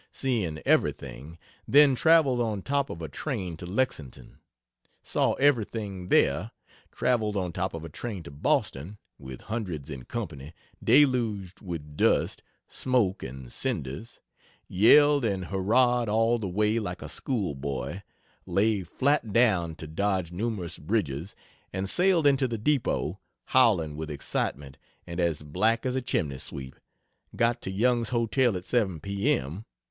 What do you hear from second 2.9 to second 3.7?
a train to